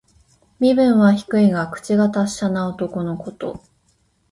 [0.59, 3.61] 身分は低いが、口が達者な男のこと。